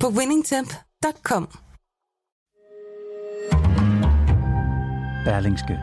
[0.00, 1.48] på winningtemp.com.
[5.24, 5.78] Berlingske.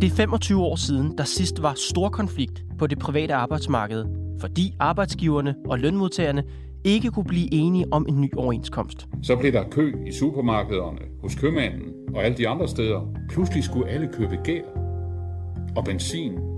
[0.00, 4.04] Det er 25 år siden, der sidst var stor konflikt på det private arbejdsmarked,
[4.40, 6.44] fordi arbejdsgiverne og lønmodtagerne
[6.84, 9.08] ikke kunne blive enige om en ny overenskomst.
[9.22, 13.14] Så blev der kø i supermarkederne, hos købmanden og alle de andre steder.
[13.30, 14.62] Pludselig skulle alle købe gær
[15.76, 16.51] og benzin.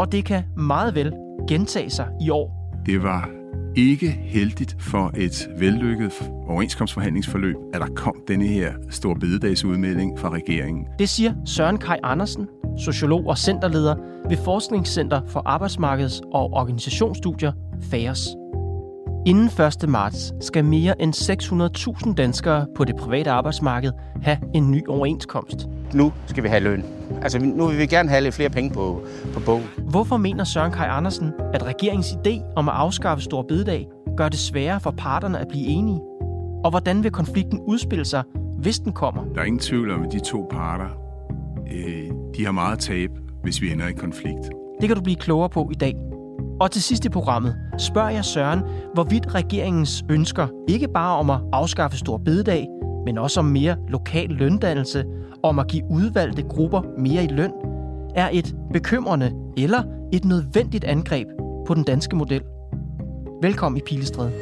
[0.00, 1.12] Og det kan meget vel
[1.48, 2.72] gentage sig i år.
[2.86, 3.30] Det var
[3.76, 6.12] ikke heldigt for et vellykket
[6.48, 10.86] overenskomstforhandlingsforløb, at der kom denne her store bededagsudmelding fra regeringen.
[10.98, 12.46] Det siger Søren Kai Andersen,
[12.78, 13.94] sociolog og centerleder
[14.28, 17.52] ved Forskningscenter for Arbejdsmarkeds- og Organisationsstudier,
[17.90, 18.28] FAERS.
[19.26, 19.50] Inden
[19.84, 19.88] 1.
[19.88, 21.14] marts skal mere end
[22.06, 23.92] 600.000 danskere på det private arbejdsmarked
[24.22, 25.66] have en ny overenskomst.
[25.94, 26.99] Nu skal vi have løn.
[27.22, 29.02] Altså, nu vil vi gerne have lidt flere penge på,
[29.34, 29.64] på bogen.
[29.78, 34.38] Hvorfor mener Søren Kai Andersen, at regeringens idé om at afskaffe Stor Bededag gør det
[34.38, 36.00] sværere for parterne at blive enige?
[36.64, 38.22] Og hvordan vil konflikten udspille sig,
[38.58, 39.24] hvis den kommer?
[39.34, 41.00] Der er ingen tvivl om, at de to parter
[41.72, 43.10] øh, de har meget tab,
[43.42, 44.50] hvis vi ender i konflikt.
[44.80, 45.94] Det kan du blive klogere på i dag.
[46.60, 48.60] Og til sidst i programmet spørger jeg Søren,
[48.94, 52.66] hvorvidt regeringens ønsker ikke bare om at afskaffe Stor Bededag,
[53.04, 55.04] men også om mere lokal løndannelse,
[55.42, 57.52] om at give udvalgte grupper mere i løn,
[58.14, 61.28] er et bekymrende eller et nødvendigt angreb
[61.66, 62.42] på den danske model.
[63.42, 64.32] Velkommen i Pilestræde.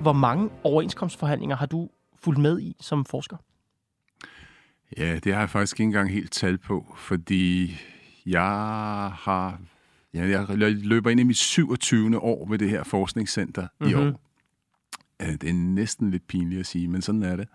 [0.00, 1.88] Hvor mange overenskomstforhandlinger har du
[2.22, 3.36] fulgt med i som forsker?
[4.98, 7.76] Ja, det har jeg faktisk ikke engang helt tal på, fordi
[8.26, 8.42] jeg
[9.14, 9.58] har
[10.14, 12.18] ja, jeg løber ind i mit 27.
[12.22, 13.90] år ved det her forskningscenter mm-hmm.
[13.90, 14.06] i Mhm.
[14.08, 14.20] år.
[15.20, 17.48] Det er næsten lidt pinligt at sige, men sådan er det.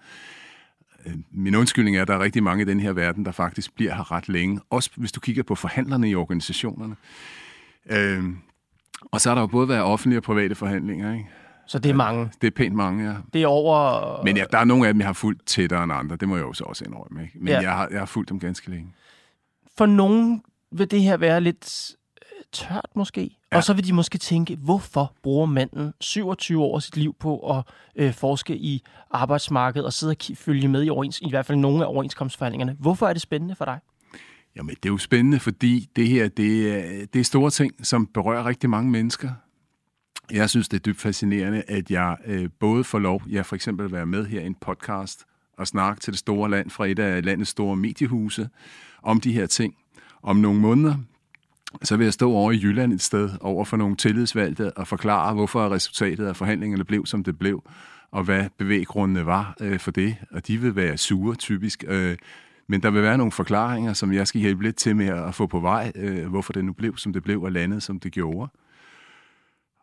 [1.05, 3.75] Øh, Min undskyldning er, at der er rigtig mange i den her verden, der faktisk
[3.75, 4.59] bliver her ret længe.
[4.69, 6.95] Også hvis du kigger på forhandlerne i organisationerne.
[7.89, 8.23] Øh,
[9.11, 11.13] og så har der jo både været offentlige og private forhandlinger.
[11.13, 11.25] Ikke?
[11.67, 12.29] Så det er mange.
[12.41, 13.15] Det er pænt mange, ja.
[13.33, 14.23] Det er over...
[14.23, 16.15] Men ja, der er nogle af dem, jeg har fulgt tættere end andre.
[16.15, 17.23] Det må jeg jo så også indrømme.
[17.23, 17.37] Ikke?
[17.39, 17.59] Men ja.
[17.61, 18.93] jeg, har, jeg har fulgt dem ganske længe.
[19.77, 20.41] For nogen
[20.77, 23.37] vil det her være lidt øh, tørt måske.
[23.51, 23.57] Ja.
[23.57, 27.57] Og så vil de måske tænke, hvorfor bruger manden 27 år af sit liv på
[27.57, 27.63] at
[27.95, 31.83] øh, forske i arbejdsmarkedet og sidde og følge med i, overens, i hvert fald nogle
[31.83, 32.75] af overenskomstforhandlingerne.
[32.79, 33.79] Hvorfor er det spændende for dig?
[34.55, 38.07] Jamen, det er jo spændende, fordi det her, det er, det er store ting, som
[38.07, 39.29] berører rigtig mange mennesker.
[40.31, 43.85] Jeg synes, det er dybt fascinerende, at jeg øh, både får lov, jeg for eksempel
[43.85, 45.25] at være med her i en podcast
[45.57, 48.49] og snakke til det store land fra et af landets store mediehuse
[49.03, 49.75] om de her ting.
[50.25, 50.95] Om nogle måneder,
[51.83, 55.33] så vil jeg stå over i Jylland et sted over for nogle tillidsvalgte og forklare,
[55.33, 57.63] hvorfor resultatet af forhandlingerne blev, som det blev,
[58.11, 60.15] og hvad bevæggrundene var øh, for det.
[60.31, 61.83] Og de vil være sure, typisk.
[61.87, 62.17] Øh,
[62.67, 65.47] men der vil være nogle forklaringer, som jeg skal hjælpe lidt til med at få
[65.47, 68.51] på vej, øh, hvorfor det nu blev, som det blev, og landet, som det gjorde.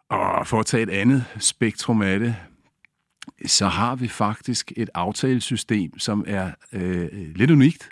[0.08, 2.36] Og for at tage et andet spektrum af det,
[3.46, 7.88] så har vi faktisk et aftalesystem, som er øh, lidt unikt,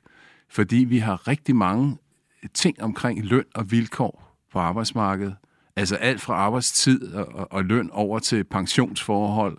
[0.48, 1.96] fordi vi har rigtig mange
[2.54, 5.36] ting omkring løn og vilkår på arbejdsmarkedet.
[5.76, 9.58] Altså alt fra arbejdstid og, og, løn over til pensionsforhold,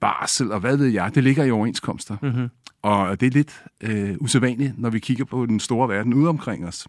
[0.00, 2.16] barsel og hvad ved jeg, det ligger i overenskomster.
[2.22, 2.48] Mm-hmm.
[2.82, 6.66] Og det er lidt øh, usædvanligt, når vi kigger på den store verden ude omkring
[6.66, 6.88] os.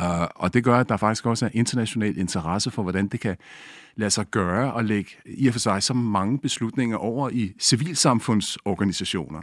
[0.00, 3.36] Uh, og det gør, at der faktisk også er international interesse for, hvordan det kan
[3.96, 9.42] lade sig gøre at lægge i og for sig så mange beslutninger over i civilsamfundsorganisationer.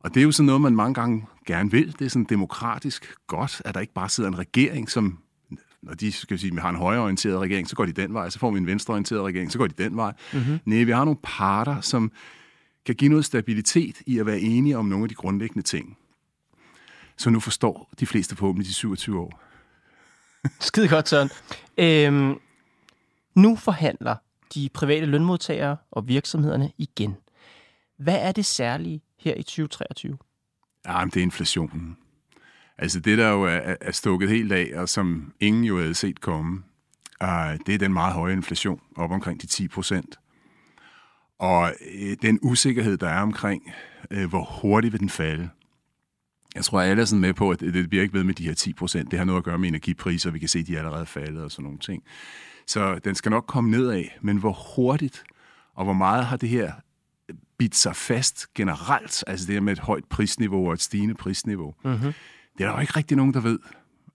[0.00, 1.98] Og det er jo sådan noget, man mange gange gerne vil.
[1.98, 5.18] Det er sådan demokratisk godt, at der ikke bare sidder en regering, som
[5.82, 8.30] når de skal sige, vi har en højreorienteret regering, så går de den vej.
[8.30, 10.12] Så får vi en venstreorienteret regering, så går de den vej.
[10.32, 10.58] Mm-hmm.
[10.64, 12.12] Nej, vi har nogle parter, som
[12.86, 15.98] kan give noget stabilitet i at være enige om nogle af de grundlæggende ting.
[17.16, 19.40] Så nu forstår de fleste forhåbentlig de 27 år.
[20.60, 21.30] Skide godt, Søren.
[21.78, 22.38] Øhm,
[23.34, 24.16] nu forhandler
[24.54, 27.16] de private lønmodtagere og virksomhederne igen.
[27.98, 30.18] Hvad er det særlige her i 2023?
[30.86, 31.96] Jamen, det er inflationen.
[32.78, 36.20] Altså det, der jo er, er stukket helt af, og som ingen jo havde set
[36.20, 36.62] komme,
[37.24, 40.18] uh, det er den meget høje inflation, op omkring de 10 procent.
[41.38, 43.72] Og øh, den usikkerhed, der er omkring,
[44.10, 45.48] øh, hvor hurtigt vil den falde.
[46.54, 48.54] Jeg tror, alle er sådan med på, at det bliver ikke ved med de her
[48.54, 49.10] 10 procent.
[49.10, 51.44] Det har noget at gøre med energipriser, vi kan se, at de er allerede faldet
[51.44, 52.02] og sådan nogle ting.
[52.66, 55.24] Så den skal nok komme nedad, men hvor hurtigt
[55.74, 56.72] og hvor meget har det her
[57.60, 61.74] bidt sig fast generelt, altså det her med et højt prisniveau og et stigende prisniveau.
[61.84, 62.12] Mm-hmm.
[62.58, 63.58] Det er der jo ikke rigtig nogen, der ved.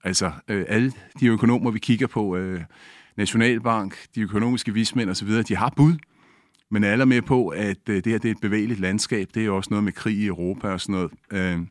[0.04, 2.60] Altså øh, alle de økonomer, vi kigger på, øh,
[3.16, 5.94] Nationalbank, de økonomiske vismænd osv., de har bud,
[6.70, 9.28] men alle er med på, at øh, det her det er et bevægeligt landskab.
[9.34, 11.10] Det er også noget med krig i Europa og sådan noget.
[11.32, 11.66] Øh,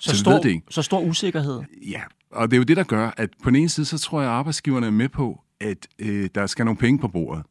[0.00, 1.62] så, så, stor, det så stor usikkerhed?
[1.90, 4.20] Ja, og det er jo det, der gør, at på den ene side, så tror
[4.20, 7.42] jeg, at arbejdsgiverne er med på, at øh, der skal nogle penge på bordet.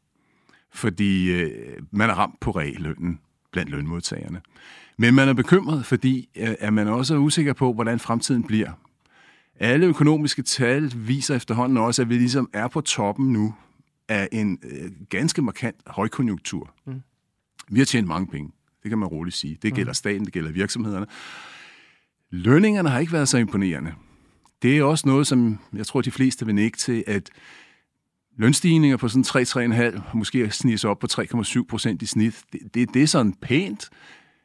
[0.73, 3.19] Fordi øh, man er ramt på reallønnen
[3.55, 4.41] blandt lønmodtagerne.
[4.97, 8.71] Men man er bekymret, fordi øh, at man også er usikker på, hvordan fremtiden bliver.
[9.59, 13.55] Alle økonomiske tal viser efterhånden også, at vi ligesom er på toppen nu
[14.09, 16.73] af en øh, ganske markant højkonjunktur.
[16.87, 17.01] Mm.
[17.69, 18.51] Vi har tjent mange penge,
[18.83, 19.57] det kan man roligt sige.
[19.61, 19.93] Det gælder mm.
[19.93, 21.05] staten, det gælder virksomhederne.
[22.31, 23.93] Lønningerne har ikke været så imponerende.
[24.61, 27.29] Det er også noget, som jeg tror, de fleste vil ikke til, at
[28.37, 33.03] lønstigninger på sådan 3-3,5, måske sniges op på 3,7 procent i snit, det, det, det
[33.03, 33.89] er sådan pænt,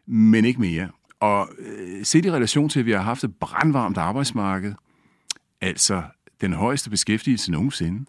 [0.06, 0.88] men ikke mere.
[1.20, 4.74] Og øh, set i relation til, at vi har haft et brandvarmt arbejdsmarked,
[5.60, 6.02] altså
[6.40, 8.04] den højeste beskæftigelse nogensinde,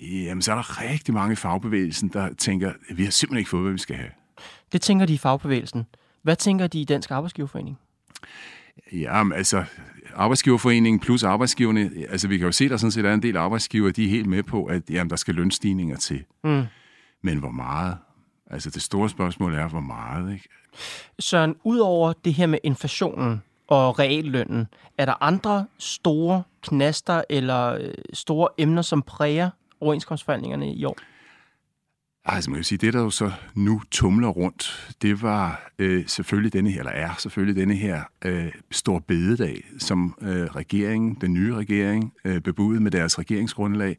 [0.00, 3.50] jamen så er der rigtig mange i fagbevægelsen, der tænker, at vi har simpelthen ikke
[3.50, 4.10] fået, hvad vi skal have.
[4.72, 5.86] Det tænker de i fagbevægelsen.
[6.22, 7.78] Hvad tænker de i Dansk Arbejdsgiverforening?
[8.92, 9.64] Jamen, altså,
[10.14, 13.36] Arbejdsgiverforeningen plus arbejdsgiverne, altså vi kan jo se, at der sådan set er en del
[13.36, 16.24] arbejdsgiver, de er helt med på, at jamen, der skal lønstigninger til.
[16.44, 16.64] Mm.
[17.22, 17.96] Men hvor meget?
[18.50, 20.48] Altså det store spørgsmål er, hvor meget, ikke?
[21.18, 24.66] Søren, udover det her med inflationen og reallønnen,
[24.98, 30.96] er der andre store knaster eller øh, store emner, som præger overenskomstforhandlingerne i år?
[32.24, 36.52] Altså man kan sige, det der jo så nu tumler rundt, det var øh, selvfølgelig
[36.52, 41.54] denne her, eller er selvfølgelig denne her øh, stor bededag, som øh, regeringen, den nye
[41.54, 43.96] regering, øh, bebudede med deres regeringsgrundlag,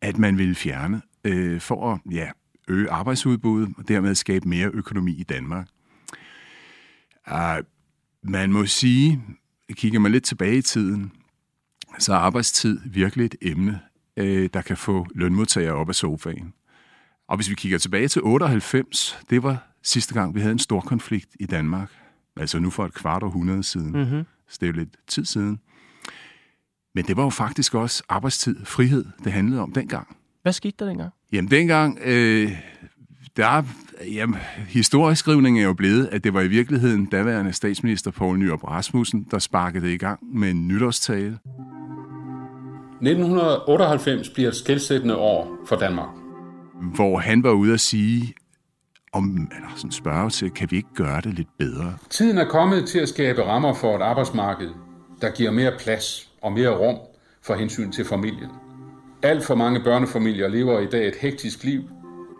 [0.00, 2.30] at man ville fjerne øh, for at ja,
[2.68, 5.68] øge arbejdsudbuddet og dermed skabe mere økonomi i Danmark.
[7.30, 7.64] Uh,
[8.22, 9.22] man må sige,
[9.72, 11.12] kigger man lidt tilbage i tiden,
[11.98, 13.80] så er arbejdstid virkelig et emne,
[14.16, 16.52] øh, der kan få lønmodtagere op af sofaen.
[17.30, 20.80] Og hvis vi kigger tilbage til 98, det var sidste gang, vi havde en stor
[20.80, 21.90] konflikt i Danmark.
[22.36, 23.92] Altså nu for et kvart århundrede siden.
[23.92, 24.24] Mm-hmm.
[24.48, 25.60] Så det er jo lidt tid siden.
[26.94, 30.16] Men det var jo faktisk også arbejdstid, frihed, det handlede om dengang.
[30.42, 31.10] Hvad skete der dengang?
[31.32, 32.52] Jamen dengang, øh,
[33.36, 33.62] der,
[34.06, 34.36] jamen,
[34.68, 39.38] historieskrivning er jo blevet, at det var i virkeligheden daværende statsminister Poul Nyrup Rasmussen, der
[39.38, 41.38] sparkede det i gang med en nytårstale.
[43.02, 46.19] 1998 bliver et skældsættende år for Danmark
[46.80, 48.34] hvor han var ude at sige,
[49.12, 51.94] om, eller sådan spørge til, kan vi ikke gøre det lidt bedre?
[52.10, 54.68] Tiden er kommet til at skabe rammer for et arbejdsmarked,
[55.20, 56.96] der giver mere plads og mere rum
[57.42, 58.50] for hensyn til familien.
[59.22, 61.82] Alt for mange børnefamilier lever i dag et hektisk liv.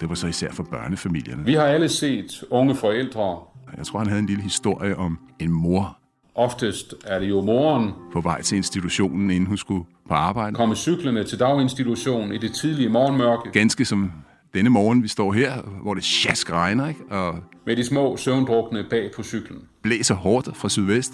[0.01, 1.45] Det var så især for børnefamilierne.
[1.45, 3.39] Vi har alle set unge forældre.
[3.77, 5.97] Jeg tror, han havde en lille historie om en mor.
[6.35, 7.91] Oftest er det jo moren.
[8.13, 10.57] På vej til institutionen, inden hun skulle på arbejde.
[10.57, 13.51] Komme cyklerne til daginstitutionen i det tidlige morgenmørke.
[13.53, 14.13] Ganske som
[14.55, 17.05] denne morgen, vi står her, hvor det sjask regner, ikke?
[17.11, 19.59] Og med de små søvndrukne bag på cyklen.
[19.83, 21.13] Blæser hårdt fra sydvest.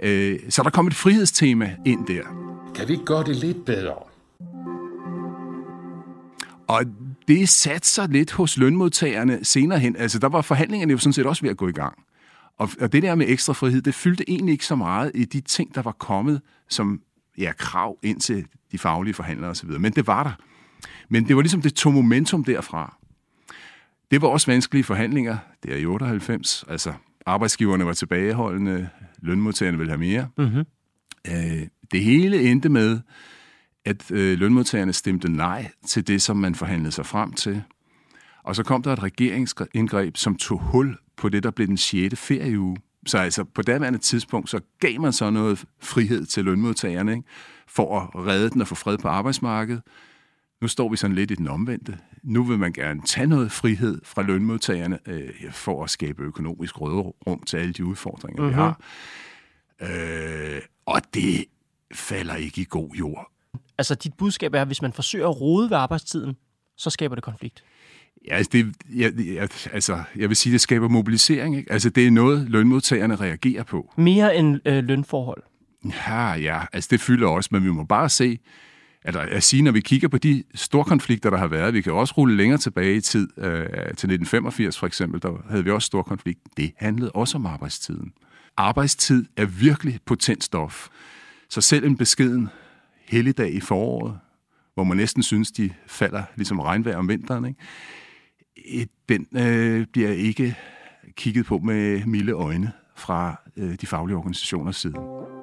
[0.00, 2.22] Øh, så der kom et frihedstema ind der.
[2.74, 3.94] Kan vi ikke gøre det lidt bedre?
[6.68, 6.84] Og
[7.28, 9.96] det satte sig lidt hos lønmodtagerne senere hen.
[9.96, 11.98] Altså, der var forhandlingerne jo sådan set også ved at gå i gang.
[12.58, 15.40] Og, og det der med ekstra frihed, det fyldte egentlig ikke så meget i de
[15.40, 17.00] ting, der var kommet som
[17.38, 19.70] ja, krav ind til de faglige forhandlere osv.
[19.70, 20.32] Men det var der.
[21.08, 22.96] Men det var ligesom det tog momentum derfra.
[24.10, 25.36] Det var også vanskelige forhandlinger.
[25.62, 26.64] Det er i 98.
[26.68, 26.92] Altså,
[27.26, 28.88] arbejdsgiverne var tilbageholdende,
[29.22, 30.28] lønmodtagerne ville have mere.
[30.38, 30.64] Mm-hmm.
[31.28, 33.00] Øh, det hele endte med,
[33.84, 37.62] at øh, lønmodtagerne stemte nej til det, som man forhandlede sig frem til.
[38.42, 42.20] Og så kom der et regeringsindgreb, som tog hul på det, der blev den 6.
[42.20, 42.76] ferieuge.
[43.06, 47.28] Så altså på daværende tidspunkt, så gav man så noget frihed til lønmodtagerne, ikke?
[47.68, 49.82] for at redde den og få fred på arbejdsmarkedet.
[50.60, 51.98] Nu står vi sådan lidt i den omvendte.
[52.22, 57.42] Nu vil man gerne tage noget frihed fra lønmodtagerne øh, for at skabe økonomisk råderum
[57.42, 58.56] til alle de udfordringer, mm-hmm.
[58.56, 58.74] vi mhm.
[59.80, 60.54] har.
[60.54, 61.44] Øh, og det
[61.94, 63.32] falder ikke i god jord.
[63.78, 66.36] Altså dit budskab er, at hvis man forsøger at rode ved arbejdstiden,
[66.76, 67.64] så skaber det konflikt.
[68.26, 71.56] Ja, altså, det, jeg, jeg, altså, jeg vil sige, det skaber mobilisering.
[71.56, 71.72] Ikke?
[71.72, 73.92] Altså, det er noget, lønmodtagerne reagerer på.
[73.96, 75.42] Mere end øh, lønforhold?
[75.84, 76.60] Ja, ja.
[76.72, 78.38] Altså, det fylder også, men vi må bare se,
[79.04, 81.92] altså at sige, når vi kigger på de store konflikter, der har været, vi kan
[81.92, 85.86] også rulle længere tilbage i tid, øh, til 1985 for eksempel, der havde vi også
[85.86, 86.40] stor konflikt.
[86.56, 88.12] Det handlede også om arbejdstiden.
[88.56, 90.88] Arbejdstid er virkelig potent stof.
[91.48, 92.48] Så selv en beskeden
[93.08, 94.18] helligdag i foråret,
[94.74, 98.80] hvor man næsten synes, de falder ligesom regnvejr om vinteren, ikke?
[98.80, 100.56] Øh, den øh, bliver ikke
[101.16, 105.37] kigget på med milde øjne fra øh, de faglige organisationers side.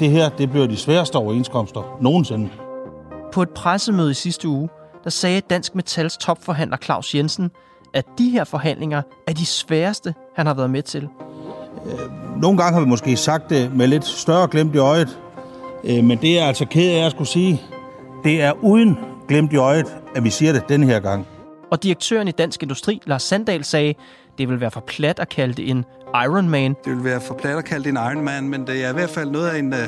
[0.00, 2.48] Det her det bliver de sværeste overenskomster nogensinde.
[3.32, 4.68] På et pressemøde i sidste uge,
[5.04, 7.50] der sagde Dansk Metals topforhandler Claus Jensen,
[7.94, 11.08] at de her forhandlinger er de sværeste, han har været med til.
[12.36, 15.18] Nogle gange har vi måske sagt det med lidt større glemt i øjet,
[15.84, 17.62] øh, men det er altså ked af at skulle sige.
[18.24, 21.26] Det er uden glemt i øjet, at vi siger det denne her gang.
[21.72, 23.94] Og direktøren i Dansk Industri, Lars Sandal, sagde,
[24.38, 25.84] det vil være for plat at kalde det en
[26.24, 26.76] Ironman.
[26.84, 29.10] Det vil være for plat at kalde det en Ironman, men det er i hvert
[29.10, 29.78] fald noget af en, øh,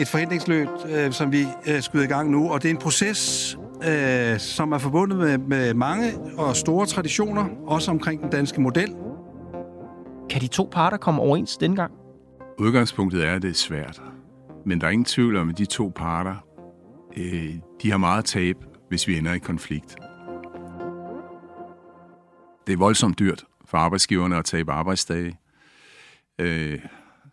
[0.00, 1.46] et forhindringsløb, øh, som vi
[1.80, 2.50] skyder i gang nu.
[2.50, 3.18] Og det er en proces,
[4.38, 8.94] som er forbundet med, med mange og store traditioner, også omkring den danske model.
[10.30, 11.92] Kan de to parter komme overens denne gang?
[12.58, 14.02] Udgangspunktet er, at det er svært.
[14.66, 16.34] Men der er ingen tvivl om, at de to parter,
[17.82, 18.56] de har meget tab,
[18.88, 19.96] hvis vi ender i konflikt.
[22.66, 25.38] Det er voldsomt dyrt for arbejdsgiverne at tabe arbejdsdage.
[26.38, 26.78] Øh,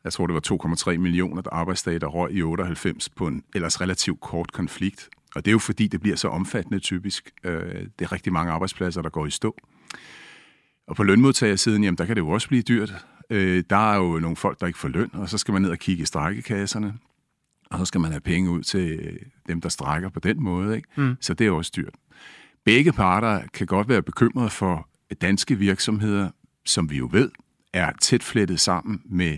[0.03, 4.21] jeg tror, det var 2,3 millioner arbejdsdage, der røg i 98 på en ellers relativt
[4.21, 5.09] kort konflikt.
[5.35, 7.31] Og det er jo fordi, det bliver så omfattende typisk.
[7.43, 9.55] Øh, det er rigtig mange arbejdspladser, der går i stå.
[10.87, 13.05] Og på lønmodtagersiden, jamen der kan det jo også blive dyrt.
[13.29, 15.69] Øh, der er jo nogle folk, der ikke får løn, og så skal man ned
[15.69, 16.93] og kigge i strækkekasserne.
[17.69, 20.75] Og så skal man have penge ud til dem, der strækker på den måde.
[20.75, 20.87] Ikke?
[20.95, 21.15] Mm.
[21.21, 21.93] Så det er også dyrt.
[22.65, 26.29] Begge parter kan godt være bekymrede for danske virksomheder,
[26.65, 27.31] som vi jo ved,
[27.73, 29.37] er tæt flettet sammen med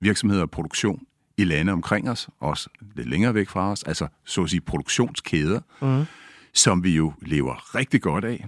[0.00, 1.06] virksomheder og produktion
[1.36, 5.60] i lande omkring os, også lidt længere væk fra os, altså så at sige produktionskæder,
[5.82, 6.04] mm.
[6.54, 8.46] som vi jo lever rigtig godt af.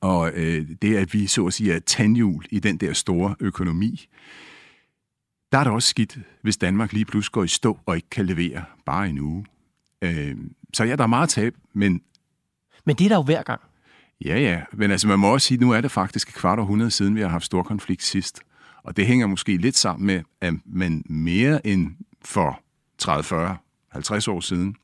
[0.00, 4.08] Og øh, det, at vi så at sige er tandhjul i den der store økonomi,
[5.52, 8.26] der er det også skidt, hvis Danmark lige pludselig går i stå og ikke kan
[8.26, 9.46] levere bare en uge.
[10.02, 10.36] Øh,
[10.74, 12.02] så ja, der er meget tab, men...
[12.84, 13.60] Men det er der jo hver gang.
[14.24, 14.62] Ja, ja.
[14.72, 17.14] Men altså, man må også sige, at nu er det faktisk et kvart århundrede siden,
[17.14, 18.40] vi har haft stor konflikt sidst.
[18.82, 21.90] Og det hænger måske lidt sammen med, at man mere end
[22.24, 22.60] for
[22.98, 23.56] 30, 40,
[23.88, 24.76] 50 år siden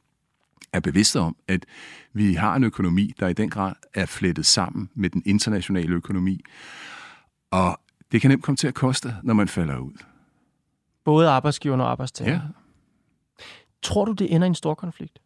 [0.72, 1.66] er bevidst om, at
[2.12, 6.44] vi har en økonomi, der i den grad er flettet sammen med den internationale økonomi.
[7.50, 7.80] Og
[8.12, 9.92] det kan nemt komme til at koste, når man falder ud.
[11.04, 12.34] Både arbejdsgiverne og arbejdstagerne.
[12.34, 13.42] Ja.
[13.82, 15.18] Tror du, det ender i en stor konflikt?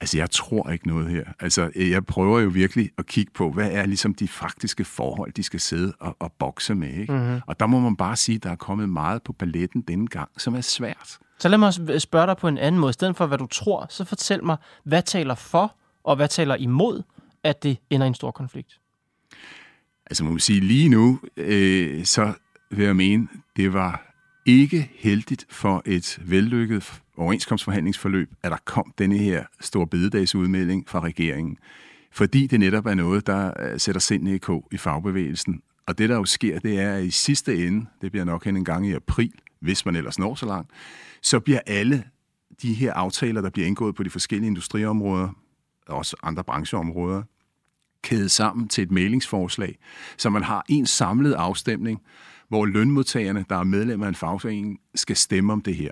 [0.00, 1.24] Altså, jeg tror ikke noget her.
[1.40, 5.42] Altså, jeg prøver jo virkelig at kigge på, hvad er ligesom de faktiske forhold, de
[5.42, 6.94] skal sidde og, og bokse med.
[6.94, 7.12] Ikke?
[7.12, 7.40] Mm-hmm.
[7.46, 10.28] Og der må man bare sige, at der er kommet meget på paletten denne gang,
[10.36, 11.18] som er svært.
[11.38, 12.90] Så lad mig også spørge dig på en anden måde.
[12.90, 15.74] I stedet for, hvad du tror, så fortæl mig, hvad taler for,
[16.04, 17.02] og hvad taler imod,
[17.42, 18.80] at det ender i en stor konflikt?
[20.06, 22.32] Altså, må man sige, lige nu, øh, så
[22.70, 24.05] vil jeg mene, det var
[24.46, 31.58] ikke heldigt for et vellykket overenskomstforhandlingsforløb, at der kom denne her store bededagsudmelding fra regeringen.
[32.12, 35.62] Fordi det netop er noget, der øh, sætter sindene i k i fagbevægelsen.
[35.86, 38.56] Og det, der jo sker, det er, at i sidste ende, det bliver nok hen
[38.56, 40.70] en gang i april, hvis man ellers når så langt,
[41.22, 42.04] så bliver alle
[42.62, 45.28] de her aftaler, der bliver indgået på de forskellige industriområder,
[45.86, 47.22] også andre brancheområder,
[48.02, 49.78] kædet sammen til et mailingsforslag,
[50.16, 52.00] så man har en samlet afstemning,
[52.48, 55.90] hvor lønmodtagerne, der er medlemmer af en fagforening, skal stemme om det her.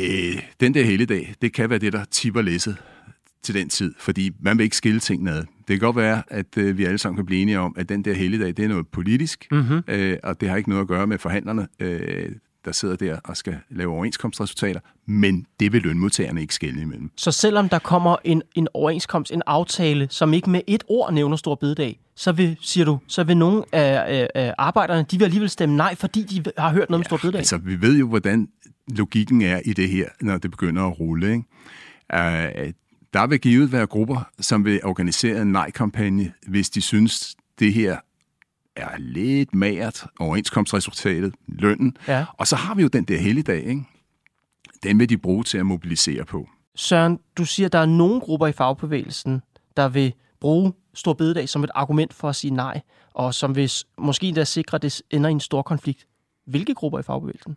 [0.00, 2.76] Øh, den der hele dag, det kan være det, der tipper læsset
[3.42, 5.40] til den tid, fordi man vil ikke skille tingene ad.
[5.40, 8.04] Det kan godt være, at øh, vi alle sammen kan blive enige om, at den
[8.04, 9.82] der helligdag, det er noget politisk, mm-hmm.
[9.88, 12.30] øh, og det har ikke noget at gøre med forhandlerne, øh,
[12.64, 17.10] der sidder der og skal lave overenskomstresultater, men det vil lønmodtagerne ikke skille imellem.
[17.16, 21.36] Så selvom der kommer en, en overenskomst, en aftale, som ikke med et ord nævner
[21.36, 25.50] stor bededag, så vil, siger du, så vil nogle af, af arbejderne, de vil alligevel
[25.50, 27.38] stemme nej, fordi de har hørt noget ja, om stor bededag?
[27.38, 28.48] Altså, vi ved jo, hvordan
[28.88, 31.26] logikken er i det her, når det begynder at rulle.
[31.26, 31.44] Ikke?
[32.14, 32.72] Uh,
[33.12, 37.96] der vil givet være grupper, som vil organisere en nej-kampagne, hvis de synes, det her
[38.76, 41.96] er lidt magert, overenskomstresultatet, lønnen.
[42.08, 42.24] Ja.
[42.32, 43.82] Og så har vi jo den der helligdag, ikke?
[44.82, 46.48] Den vil de bruge til at mobilisere på.
[46.74, 49.42] Søren, du siger, at der er nogle grupper i fagbevægelsen,
[49.76, 52.80] der vil bruge stor bededag som et argument for at sige nej,
[53.14, 56.06] og som vil måske endda sikre, at det ender i en stor konflikt.
[56.46, 57.56] Hvilke grupper i fagbevægelsen?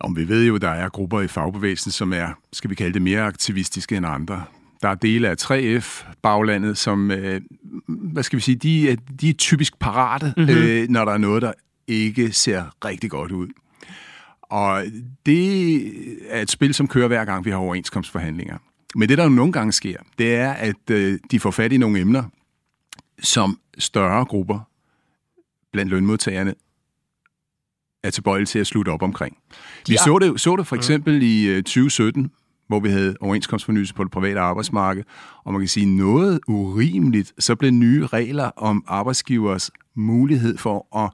[0.00, 2.94] Om vi ved jo, at der er grupper i fagbevægelsen, som er, skal vi kalde
[2.94, 4.44] det, mere aktivistiske end andre.
[4.82, 7.40] Der er dele af 3F-baglandet, som, øh,
[7.86, 10.54] hvad skal vi sige, de, de er typisk parate, mm-hmm.
[10.54, 11.52] øh, når der er noget, der
[11.86, 13.48] ikke ser rigtig godt ud.
[14.42, 14.84] Og
[15.26, 15.76] det
[16.28, 18.58] er et spil, som kører hver gang, vi har overenskomstforhandlinger.
[18.94, 21.76] Men det, der jo nogle gange sker, det er, at øh, de får fat i
[21.76, 22.24] nogle emner,
[23.22, 24.60] som større grupper
[25.72, 26.54] blandt lønmodtagerne
[28.02, 29.36] er tilbøjelige til at slutte op omkring.
[29.88, 32.30] Vi så det, så det for eksempel i øh, 2017,
[32.70, 35.04] hvor vi havde overenskomstfornyelse på det private arbejdsmarked,
[35.44, 41.10] og man kan sige noget urimeligt, så blev nye regler om arbejdsgivers mulighed for at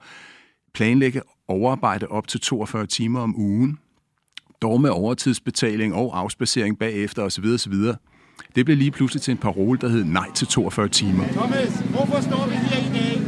[0.74, 3.78] planlægge overarbejde op til 42 timer om ugen,
[4.62, 7.44] dog med overtidsbetaling og afspacering bagefter osv.
[7.44, 7.74] osv.
[8.54, 11.24] Det blev lige pludselig til en parole, der hed nej til 42 timer.
[11.28, 13.20] Thomas, hvorfor står vi her i dag?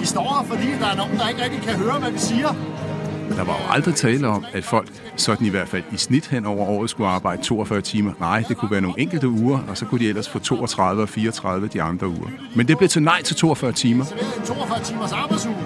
[0.00, 2.77] Vi står her, fordi der er nogen, der ikke rigtig kan høre, hvad vi siger.
[3.36, 6.46] Der var jo aldrig tale om, at folk, sådan i hvert fald i snit hen
[6.46, 8.12] over året, skulle arbejde 42 timer.
[8.20, 11.08] Nej, det kunne være nogle enkelte uger, og så kunne de ellers få 32 og
[11.08, 12.28] 34 de andre uger.
[12.56, 14.04] Men det blev til nej til 42 timer.
[14.04, 15.56] Så det er en 42 timers arbejdsuge,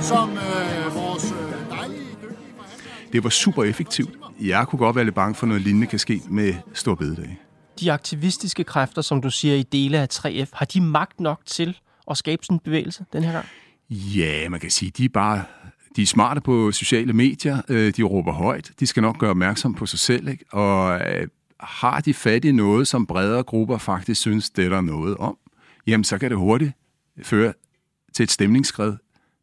[0.00, 4.10] som øh, vores øh, dejlige, dygtige Det var super effektivt.
[4.40, 7.38] Jeg kunne godt være lidt bange for, at noget lignende kan ske med stor bededag.
[7.80, 11.78] De aktivistiske kræfter, som du siger i dele af 3F, har de magt nok til
[12.10, 13.46] at skabe sådan en bevægelse den her gang?
[13.90, 15.44] Ja, man kan sige, de er bare
[15.96, 19.74] de er smarte på sociale medier, øh, de råber højt, de skal nok gøre opmærksom
[19.74, 20.44] på sig selv, ikke?
[20.52, 21.28] og øh,
[21.60, 25.38] har de fat i noget, som bredere grupper faktisk synes, det er der noget om,
[25.86, 26.72] jamen så kan det hurtigt
[27.22, 27.52] føre
[28.12, 28.96] til et stemningsskred,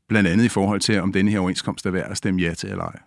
[0.07, 2.69] blandt andet i forhold til, om denne her overenskomst er værd at stemme ja til
[2.69, 2.99] eller ej.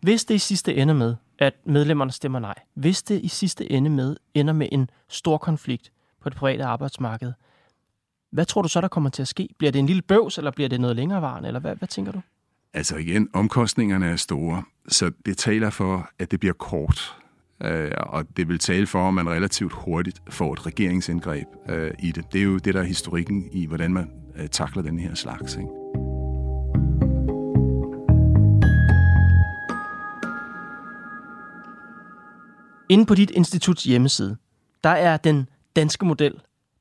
[0.00, 3.90] Hvis det i sidste ende med, at medlemmerne stemmer nej, hvis det i sidste ende
[3.90, 7.32] med ender med en stor konflikt på det private arbejdsmarked,
[8.36, 9.48] hvad tror du så, der kommer til at ske?
[9.58, 12.20] Bliver det en lille bøvs, eller bliver det noget længerevarende, eller hvad, hvad tænker du?
[12.74, 17.16] Altså igen, omkostningerne er store, så det taler for, at det bliver kort.
[17.62, 22.12] Øh, og det vil tale for, at man relativt hurtigt får et regeringsindgreb øh, i
[22.12, 22.32] det.
[22.32, 25.56] Det er jo det, der er historikken i, hvordan man øh, takler den her slags.
[25.56, 25.68] Ikke?
[32.88, 34.36] Inde på dit instituts hjemmeside,
[34.84, 36.34] der er den danske model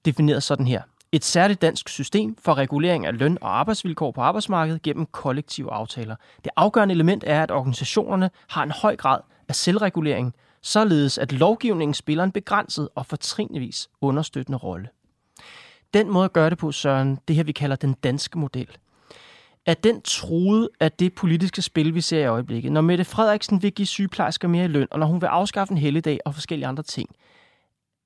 [0.06, 0.82] defineret sådan her.
[1.16, 6.16] Et særligt dansk system for regulering af løn- og arbejdsvilkår på arbejdsmarkedet gennem kollektive aftaler.
[6.44, 11.94] Det afgørende element er, at organisationerne har en høj grad af selvregulering, således at lovgivningen
[11.94, 14.88] spiller en begrænset og fortrinligvis understøttende rolle.
[15.94, 18.78] Den måde at gøre det på, Søren, det her vi kalder den danske model,
[19.66, 22.72] er den troet af det politiske spil, vi ser i øjeblikket.
[22.72, 25.78] Når Mette Frederiksen vil give sygeplejersker mere i løn, og når hun vil afskaffe en
[25.78, 27.10] helligdag og forskellige andre ting.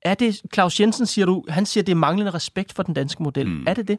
[0.02, 3.22] Er det, Claus Jensen siger du, han siger, det er manglende respekt for den danske
[3.22, 3.48] model.
[3.48, 3.64] Mm.
[3.66, 3.98] Er det det?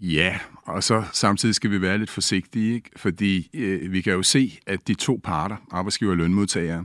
[0.00, 2.90] Ja, og så samtidig skal vi være lidt forsigtige, ikke?
[2.96, 6.84] fordi øh, vi kan jo se, at de to parter, arbejdsgiver og lønmodtagere,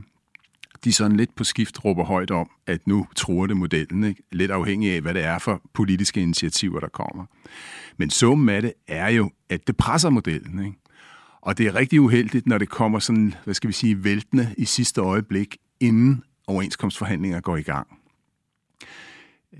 [0.84, 4.22] de sådan lidt på skift råber højt om, at nu tror det modellen, ikke?
[4.32, 7.24] lidt afhængig af, hvad det er for politiske initiativer, der kommer.
[7.96, 10.64] Men summen af det er jo, at det presser modellen.
[10.64, 10.78] Ikke?
[11.40, 14.64] Og det er rigtig uheldigt, når det kommer sådan, hvad skal vi sige, væltende i
[14.64, 17.86] sidste øjeblik, inden overenskomstforhandlinger går i gang.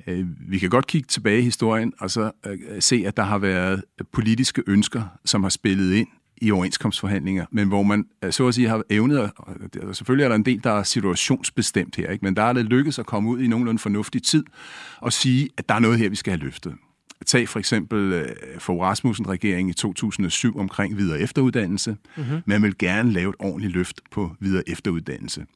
[0.07, 3.39] Øh, vi kan godt kigge tilbage i historien og så øh, se, at der har
[3.39, 8.55] været politiske ønsker, som har spillet ind i overenskomstforhandlinger, men hvor man øh, så at
[8.55, 9.31] sige har evnet,
[9.83, 12.25] og selvfølgelig er der en del, der er situationsbestemt her, ikke?
[12.25, 14.45] men der er det lykkedes at komme ud i nogenlunde fornuftig tid
[14.99, 16.75] og sige, at der er noget her, vi skal have løftet.
[17.27, 18.27] Tag for eksempel
[18.59, 21.97] for Rasmussen-regeringen i 2007 omkring videre efteruddannelse.
[22.17, 22.41] Mm-hmm.
[22.47, 25.47] Man vil gerne lave et ordentligt løft på videre efteruddannelse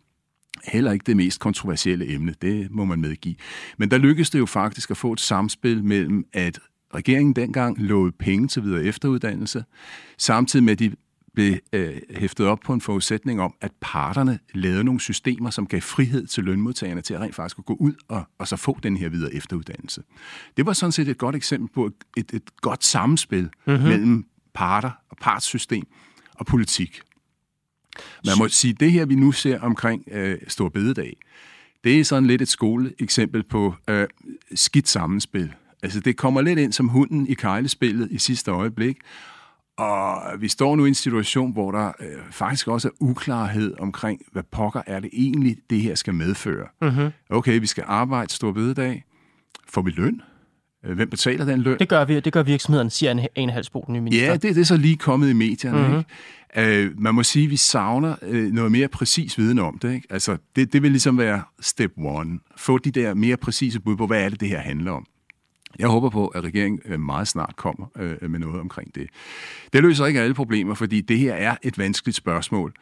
[0.65, 3.35] heller ikke det mest kontroversielle emne, det må man medgive.
[3.79, 6.59] Men der lykkedes det jo faktisk at få et samspil mellem, at
[6.95, 9.65] regeringen dengang lovede penge til videre efteruddannelse,
[10.19, 10.93] samtidig med, at de
[11.35, 15.81] blev øh, hæftet op på en forudsætning om, at parterne lavede nogle systemer, som gav
[15.81, 18.97] frihed til lønmodtagerne til at rent faktisk at gå ud og, og så få den
[18.97, 20.03] her videre efteruddannelse.
[20.57, 23.83] Det var sådan set et godt eksempel på et, et godt samspil mm-hmm.
[23.83, 25.85] mellem parter og partssystem
[26.35, 27.01] og politik.
[28.27, 31.17] Man må sige, det her, vi nu ser omkring øh, Stor Bededag,
[31.85, 34.07] det er sådan lidt et skoleeksempel på øh,
[34.55, 35.53] skidt sammenspil.
[35.83, 38.97] Altså, det kommer lidt ind som hunden i kejlespillet i sidste øjeblik,
[39.77, 44.21] og vi står nu i en situation, hvor der øh, faktisk også er uklarhed omkring,
[44.33, 46.67] hvad pokker er det egentlig, det her skal medføre.
[46.83, 47.11] Mm-hmm.
[47.31, 49.05] Okay, vi skal arbejde stor bededag.
[49.69, 50.23] Får vi løn?
[50.85, 51.79] Øh, hvem betaler den løn?
[51.79, 54.27] Det gør, vi, det gør virksomheden, siger en, en halvsbo, den nye minister.
[54.27, 55.79] Ja, det, det er så lige kommet i medierne.
[55.79, 55.99] Mm-hmm.
[55.99, 56.89] Ikke?
[56.89, 59.95] Uh, man må sige, at vi savner uh, noget mere præcis viden om det.
[59.95, 60.07] Ikke?
[60.11, 60.73] Altså, det.
[60.73, 62.39] Det vil ligesom være step one.
[62.57, 65.07] Få de der mere præcise bud på, hvad er det, det her handler om.
[65.79, 69.07] Jeg håber på, at regeringen meget snart kommer uh, med noget omkring det.
[69.73, 72.73] Det løser ikke alle problemer, fordi det her er et vanskeligt spørgsmål.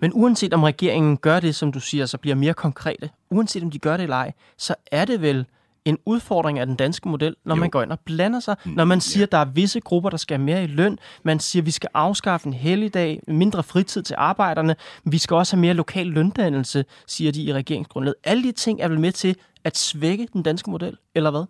[0.00, 3.70] Men uanset om regeringen gør det, som du siger, så bliver mere konkrete, uanset om
[3.70, 5.46] de gør det eller ej, så er det vel
[5.84, 7.60] en udfordring af den danske model, når Jo.
[7.60, 8.56] man går ind og blander sig.
[8.66, 10.98] Når man siger, at der er visse grupper, der skal have mere i løn.
[11.22, 14.76] Man siger, at vi skal afskaffe en helligdag, mindre fritid til arbejderne.
[15.04, 18.14] Vi skal også have mere lokal løndannelse, siger de i regeringsgrundlaget.
[18.24, 21.44] Alle de ting er vel med til at svække den danske model, eller hvad?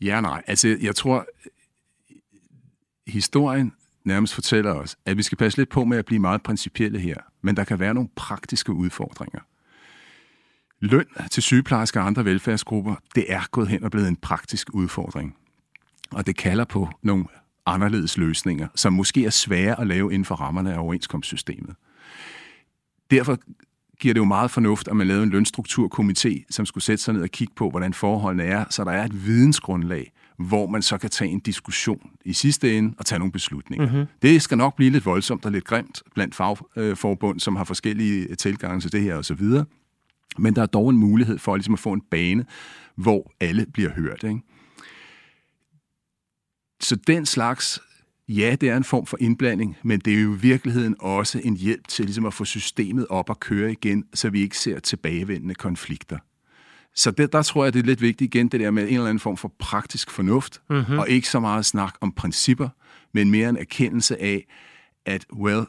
[0.00, 0.42] Ja, nej.
[0.46, 1.26] Altså, jeg tror,
[3.06, 3.72] historien
[4.04, 7.16] nærmest fortæller os, at vi skal passe lidt på med at blive meget principielle her,
[7.42, 9.40] men der kan være nogle praktiske udfordringer.
[10.80, 15.36] Løn til sygeplejersker og andre velfærdsgrupper, det er gået hen og blevet en praktisk udfordring.
[16.10, 17.24] Og det kalder på nogle
[17.66, 21.74] anderledes løsninger, som måske er svære at lave inden for rammerne af overenskomstsystemet.
[23.10, 23.38] Derfor
[24.00, 27.22] giver det jo meget fornuft, at man lavede en lønstrukturkomité, som skulle sætte sig ned
[27.22, 31.10] og kigge på, hvordan forholdene er, så der er et vidensgrundlag, hvor man så kan
[31.10, 33.86] tage en diskussion i sidste ende og tage nogle beslutninger.
[33.86, 34.06] Mm-hmm.
[34.22, 38.80] Det skal nok blive lidt voldsomt og lidt grimt blandt fagforbund, som har forskellige tilgange
[38.80, 39.42] til det her osv.,
[40.38, 42.44] men der er dog en mulighed for ligesom at få en bane,
[42.94, 44.24] hvor alle bliver hørt.
[44.24, 44.40] Ikke?
[46.80, 47.80] Så den slags,
[48.28, 51.56] ja, det er en form for indblanding, men det er jo i virkeligheden også en
[51.56, 55.54] hjælp til ligesom at få systemet op og køre igen, så vi ikke ser tilbagevendende
[55.54, 56.18] konflikter.
[56.94, 59.06] Så det, der tror jeg, det er lidt vigtigt igen, det der med en eller
[59.06, 60.98] anden form for praktisk fornuft, mm-hmm.
[60.98, 62.68] og ikke så meget snak om principper,
[63.14, 64.46] men mere en erkendelse af,
[65.06, 65.64] at, well,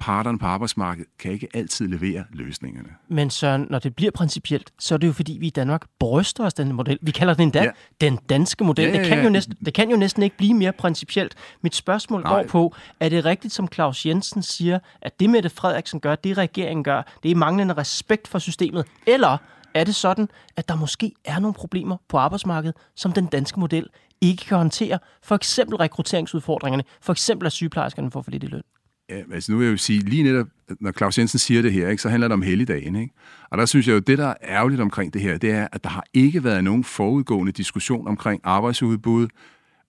[0.00, 2.88] parterne på arbejdsmarkedet kan ikke altid levere løsningerne.
[3.08, 6.44] Men Søren, når det bliver principielt, så er det jo fordi, vi i Danmark bryster
[6.44, 6.98] os den model.
[7.02, 7.70] Vi kalder den endda Ja.
[8.00, 8.84] den danske model.
[8.84, 11.34] Ja, Ja, ja, Det, kan jo næsten, det kan jo næsten ikke blive mere principielt.
[11.62, 12.32] Mit spørgsmål Nej.
[12.42, 16.38] går på, er det rigtigt, som Claus Jensen siger, at det Mette Frederiksen gør, det
[16.38, 18.84] regeringen gør, det er manglende respekt for systemet?
[19.06, 19.36] Eller
[19.74, 23.86] er det sådan, at der måske er nogle problemer på arbejdsmarkedet, som den danske model
[24.20, 24.98] ikke kan håndtere?
[25.22, 28.62] For eksempel rekrutteringsudfordringerne, for eksempel at sygeplejerskerne får for lidt i løn.
[29.10, 30.46] Ja, altså nu vil jeg jo sige, lige netop,
[30.80, 32.96] når Claus Jensen siger det her, ikke, så handler det om helligdagen.
[32.96, 33.14] Ikke?
[33.50, 35.84] Og der synes jeg jo, det der er ærgerligt omkring det her, det er, at
[35.84, 39.28] der har ikke været nogen forudgående diskussion omkring arbejdsudbud,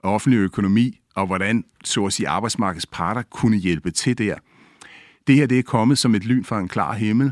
[0.03, 4.35] offentlig økonomi, og hvordan, så at sige, arbejdsmarkedets parter kunne hjælpe til der.
[5.27, 7.31] Det her, det er kommet som et lyn fra en klar himmel,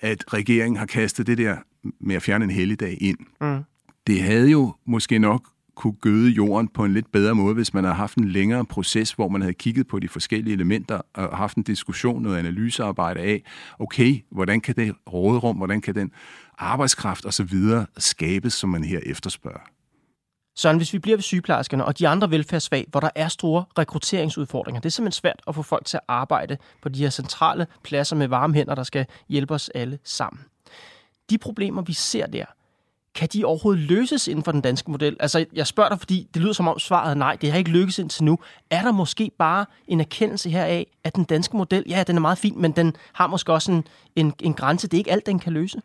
[0.00, 1.56] at regeringen har kastet det der
[2.00, 3.18] med at fjerne en helligdag ind.
[3.40, 3.64] Mm.
[4.06, 5.42] Det havde jo måske nok
[5.78, 9.12] kunne gøde jorden på en lidt bedre måde, hvis man havde haft en længere proces,
[9.12, 13.42] hvor man havde kigget på de forskellige elementer og haft en diskussion, noget analysearbejde af,
[13.78, 16.10] okay, hvordan kan det råderum, hvordan kan den
[16.58, 17.54] arbejdskraft osv.
[17.98, 19.60] skabes, som man her efterspørger.
[20.56, 24.80] Sådan, hvis vi bliver ved sygeplejerskerne og de andre velfærdsfag, hvor der er store rekrutteringsudfordringer,
[24.80, 28.16] det er simpelthen svært at få folk til at arbejde på de her centrale pladser
[28.16, 30.44] med varme hænder, der skal hjælpe os alle sammen.
[31.30, 32.44] De problemer, vi ser der,
[33.18, 35.16] kan de overhovedet løses inden for den danske model?
[35.20, 37.70] Altså, jeg spørger dig, fordi det lyder som om svaret er nej, det har ikke
[37.70, 38.38] lykkes indtil nu.
[38.70, 42.38] Er der måske bare en erkendelse heraf, at den danske model, ja, den er meget
[42.38, 43.84] fin, men den har måske også en,
[44.16, 44.88] en, en grænse.
[44.88, 45.80] Det er ikke alt, den kan løse.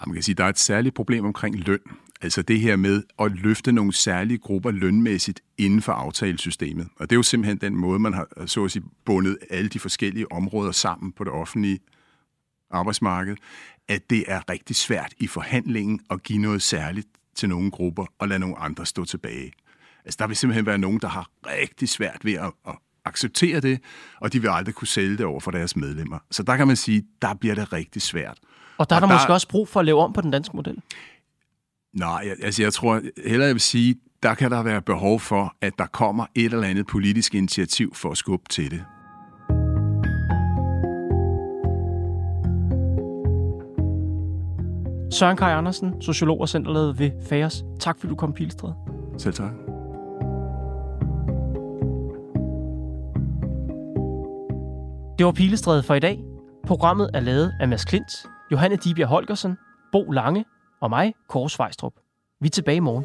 [0.00, 1.80] Ja, man kan sige, der er et særligt problem omkring løn.
[2.22, 6.88] Altså det her med at løfte nogle særlige grupper lønmæssigt inden for aftalesystemet.
[6.96, 9.78] Og det er jo simpelthen den måde, man har så at sige, bundet alle de
[9.78, 11.78] forskellige områder sammen på det offentlige
[12.70, 13.36] arbejdsmarked,
[13.88, 18.28] at det er rigtig svært i forhandlingen at give noget særligt til nogle grupper og
[18.28, 19.52] lade nogle andre stå tilbage.
[20.04, 23.80] Altså der vil simpelthen være nogen, der har rigtig svært ved at, at acceptere det,
[24.20, 26.18] og de vil aldrig kunne sælge det over for deres medlemmer.
[26.30, 28.38] Så der kan man sige, der bliver det rigtig svært.
[28.78, 30.30] Og der er Og der, der- måske også brug for at lave om på den
[30.30, 30.76] danske model.
[31.92, 35.72] Nej, altså jeg tror hellere, jeg vil sige, der kan der være behov for, at
[35.78, 38.84] der kommer et eller andet politisk initiativ for at skubbe til det.
[45.10, 47.64] Søren Kaj Andersen, sociolog og centerleder ved FAOS.
[47.80, 48.70] Tak fordi du kom, Pilstred.
[49.18, 49.52] Selv tak.
[55.18, 56.24] Det var Pilestræde for i dag.
[56.66, 58.12] Programmet er lavet af Mads Klint,
[58.52, 59.56] Johanne Dibjerg Holgersen,
[59.92, 60.44] Bo Lange
[60.80, 61.92] og mig, Kåre Svejstrup.
[62.40, 63.04] Vi er tilbage i morgen.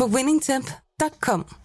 [0.00, 1.59] på winningtemp.com.